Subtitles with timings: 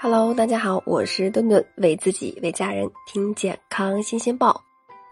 [0.00, 4.62] Hello，大家好，我是顿顿，为自己为家人听健康新鲜报。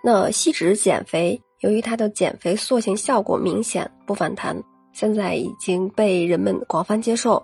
[0.01, 4.57] 那吸脂减肥，由于它的减肥塑形效果明显，不反弹，
[4.93, 7.43] 现在已经被人们广泛接受。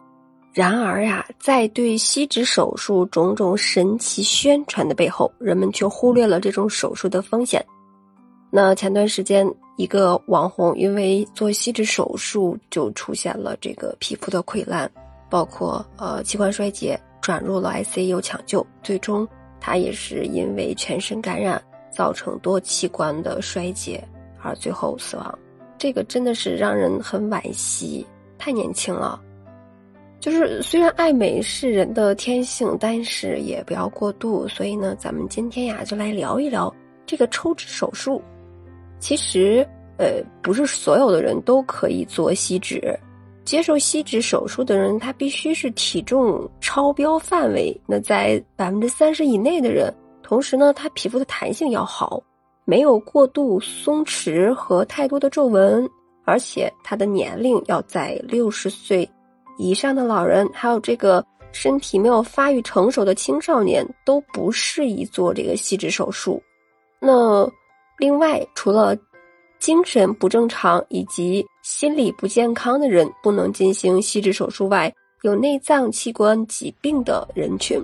[0.52, 7.60] 然而呀，在对吸脂手术种种神奇宣传的背后，人们却忽略了这种手术的风险。
[8.52, 9.44] 那前段时间，
[9.76, 14.88] 一个网红因为做吸脂手术，就出现了这个皮肤的溃烂，
[15.28, 16.96] 包括呃器官衰竭。
[17.22, 19.26] 转入了 ICU 抢救，最终
[19.58, 24.02] 他也是因为全身感染造成多器官的衰竭
[24.42, 25.38] 而最后死亡。
[25.78, 29.18] 这个真的是让人很惋惜，太年轻了。
[30.20, 34.46] 就是虽然爱美是人的天性，但是也不要过度。
[34.46, 36.72] 所以呢，咱们今天呀就来聊一聊
[37.04, 38.22] 这个抽脂手术。
[39.00, 39.66] 其实，
[39.98, 42.96] 呃，不是所有的人都可以做吸脂。
[43.44, 52.22] 接受吸脂手术的人，他必须是体重超标范围，那在百分之三十以内的人，同时呢，他皮肤的弹性要好，
[52.64, 55.88] 没有过度松弛和太多的皱纹，
[56.24, 59.08] 而且他的年龄要在六十岁
[59.58, 66.40] 以上的老人，还有这个身体没有发育成熟的青少年都不适宜做这个吸脂手术。
[67.00, 67.50] 那
[67.98, 68.96] 另外，除了
[69.62, 77.80] 精神不正常以及心理不健康的人不能进行吸脂手术外，有内脏器官疾病的人群，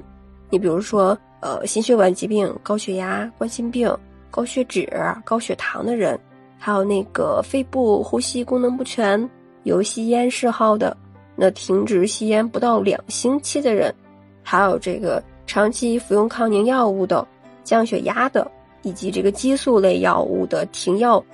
[0.50, 3.96] 你比如说，呃，心血管疾病、高血压、冠心病、
[4.28, 4.92] 高血脂、
[5.24, 6.18] 高血糖的人，
[6.58, 9.30] 还有那个肺部呼吸功能不全、
[9.62, 10.96] 有吸烟嗜好的，
[11.36, 13.94] 那停止吸烟不到两星期的人，
[14.42, 17.24] 还有这个长期服用抗凝药物的、
[17.62, 18.50] 降血压的，
[18.82, 21.24] 以及这个激素类药物的停药。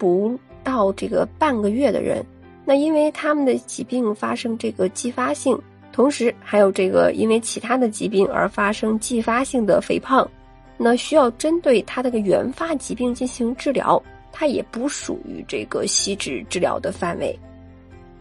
[0.00, 0.34] 不
[0.64, 2.24] 到这个半个月的人，
[2.64, 5.60] 那因为他们的疾病发生这个继发性，
[5.92, 10.26] 同时还有这个因为其他的疾病而发生继发性的肥胖，
[10.78, 14.02] 那需要针对他这个原发疾病进行治疗，
[14.32, 17.38] 它也不属于这个吸脂治疗的范围。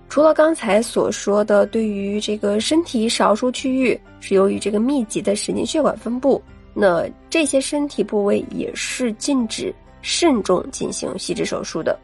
[0.09, 6.41] 除了刚才所说的，对于这个身体少数区域是由于这个密集的神经血管分布，
[6.73, 9.73] 那这些身体部位也是禁止。
[10.01, 11.97] 慎重进行吸脂手术的，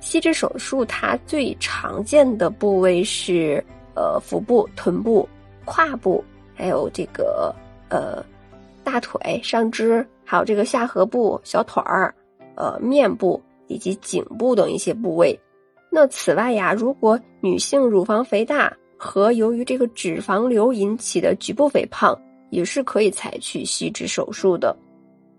[0.00, 3.62] 吸脂手术它最常见的部位是
[3.94, 5.28] 呃腹部、臀部、
[5.64, 6.24] 胯部，
[6.54, 7.54] 还有这个
[7.88, 8.24] 呃
[8.82, 12.14] 大腿、上肢，还有这个下颌部、小腿儿，
[12.56, 15.38] 呃面部以及颈部等一些部位。
[15.90, 22.18] 那此外呀，如果女性乳房肥大和由于这个脂肪瘤引起的局部肥胖，
[22.50, 24.74] 也是可以采取吸脂手术的。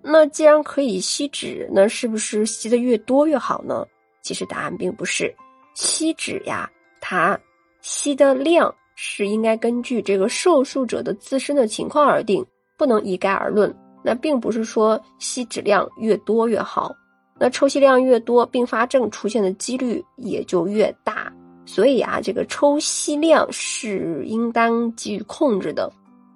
[0.05, 3.85] 那既然可以吸脂，那是不是吸的越多越好呢？
[4.21, 5.33] 其实答案并不是，
[5.75, 6.69] 吸脂呀，
[6.99, 7.39] 它
[7.81, 12.45] 吸的量是应该根据这个受术者的自身的情况而定，
[12.77, 13.73] 不能一概而论。
[14.03, 16.93] 那并不是说吸脂量越多越好，
[17.39, 21.31] 那抽吸量越多，并发症出现的几率也就越大。
[21.65, 25.89] 所以啊，这个抽吸量是应当给予控制的。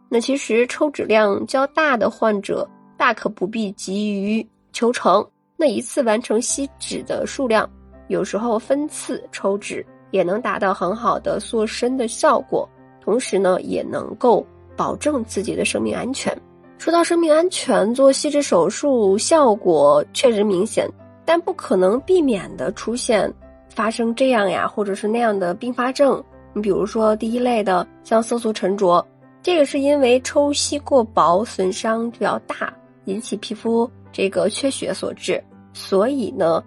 [0.09, 2.65] 那其实抽脂量较大的患者。
[2.97, 5.25] 大可不必急于求成，
[5.55, 7.69] 那一次完成吸脂的数量，
[8.07, 12.67] 有时候分次抽脂也能达到很好的塑身的效果，
[12.99, 16.35] 同时呢，也能够保证自己的生命安全。
[16.77, 20.87] 说到生命安全，做吸脂手术效果确实明显，
[21.25, 23.31] 但不可能避免的出现
[23.69, 26.23] 发生这样呀，或者是那样的并发症。
[26.53, 29.05] 你比如说第一类的，像色素沉着，
[29.41, 32.71] 这个是因为抽吸过薄，损伤比较大。
[33.07, 36.63] 引起皮肤这个缺血所致，所以呢，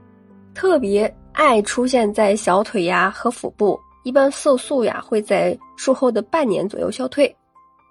[0.55, 3.79] 特别爱出现在小腿呀和腹部。
[4.03, 7.35] 一般色素呀会在术后的半年左右消退。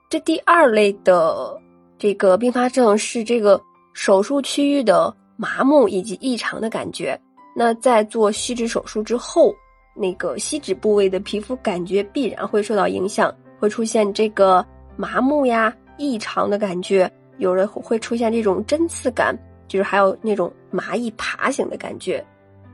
[0.09, 1.55] 这第二类的
[1.99, 3.61] 这个并发症是这个
[3.93, 7.19] 手术区域的麻木以及异常的感觉。
[7.55, 9.53] 那在做吸脂手术之后，
[9.95, 14.65] 那个吸脂部位的皮肤感觉必然会受到影响，会出现这个
[14.97, 17.09] 麻木呀异常的感觉。
[17.39, 19.37] 有人会出现这种针刺感，
[19.67, 22.23] 就是还有那种蚂蚁爬行的感觉。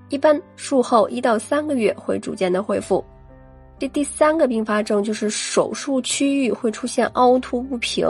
[0.10, 3.04] 一般术后一到三个月会逐渐的恢复。
[3.80, 8.08] 这第三个并发症就是手术区域会出现凹凸不平。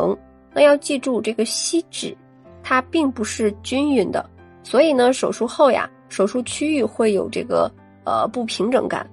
[0.54, 2.16] 那要记住，这个吸脂
[2.64, 4.30] 它并不是均匀的，
[4.64, 7.72] 所以呢，手术后呀，手术区域会有这个
[8.04, 9.10] 呃不平整感。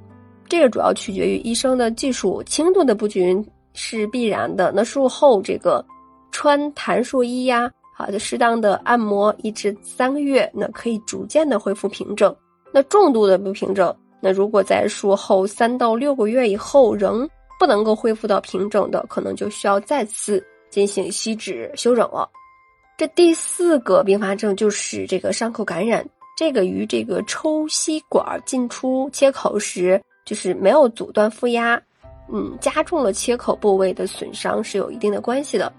[0.49, 4.73] 这个主要取决于医生的技术，轻度的不均匀是必然的。
[4.75, 5.85] 那术后这个。
[6.33, 12.35] 穿弹塑衣呀，好的，适当的按摩一至三个月，那可以逐渐的恢复平整。
[12.73, 17.29] 那重度的不平整，那如果在术后三到六个月以后仍
[17.61, 22.29] 不能够恢复到平整的，可能就需要再次进行吸脂修整了。
[22.97, 26.05] 这第四个并发症就是这个伤口感染，
[26.37, 31.81] 这个与这个抽吸管进出切口时就是没有阻断负压，
[32.33, 35.73] 嗯，加重了切口部位的损伤是有一定的关系的。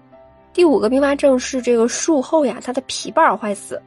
[0.54, 3.80] 第五个并发症是这个术后呀，它的皮瓣坏死。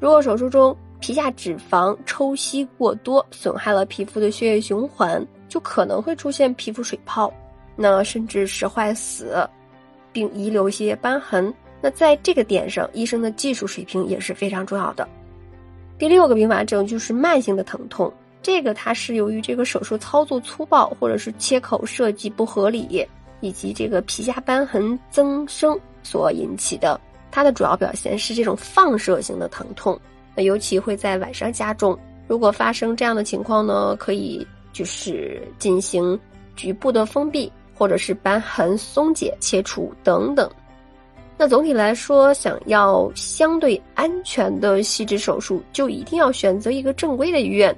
[0.00, 7.32] 如果手术中皮下脂肪抽吸过多，损害了皮肤的血液循环，就可能会出现皮肤水泡，
[7.76, 9.48] 那甚至是坏死，
[10.12, 11.54] 并遗留一些斑痕。
[11.80, 15.08] 那在这个点上，医生的技术水平也是非常重要的。
[15.96, 23.06] 第六个并发症就是慢性的疼痛，这个它是由于这个手术操作粗暴，或者是切口设计不合理，
[23.40, 27.00] 以及这个皮下瘢痕增生所引起的。
[27.30, 29.98] 它的主要表现是这种放射性的疼痛，
[30.34, 31.98] 那尤其会在晚上加重。
[32.26, 36.18] 如果发生这样的情况呢，可以就是进行
[36.56, 40.50] 局部的封闭，或者是瘢痕松解、切除等等。
[41.36, 47.74] 那总体来说，想要相对安全的吸脂手术，就一定要选择一个正规的医院，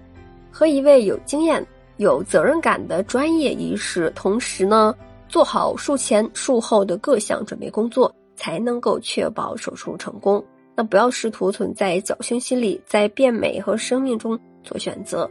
[0.51, 1.65] 和一位有经验、
[1.99, 4.95] 有责任感的专业医师，同时呢，
[5.33, 10.45] 做好术前、术后的各项准备工作，才能够确保手术成功。
[10.77, 15.29] 那不要试图存在侥幸心理，在变美和生命中做选择。